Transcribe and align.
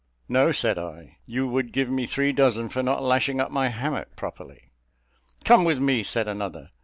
"No," 0.27 0.51
said 0.51 0.79
I, 0.79 1.19
"you 1.27 1.47
would 1.47 1.71
give 1.71 1.87
me 1.87 2.07
three 2.07 2.31
dozen 2.33 2.69
for 2.69 2.81
not 2.81 3.03
lashing 3.03 3.39
up 3.39 3.51
my 3.51 3.67
hammock 3.67 4.15
properly." 4.15 4.71
"Come 5.45 5.63
with 5.63 5.77
me," 5.79 6.01
said 6.01 6.27
another. 6.27 6.71